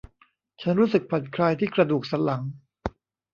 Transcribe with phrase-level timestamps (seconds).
[0.61, 2.41] ฉันรู้สึกผ่อนคลายที่กระดูกสันหลัง